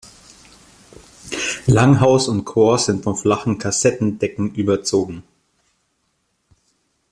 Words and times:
Langhaus 1.67 2.27
und 2.27 2.43
Chor 2.43 2.79
sind 2.79 3.03
von 3.03 3.15
flachen 3.15 3.59
Kassettendecken 3.59 4.55
überzogen. 4.55 5.21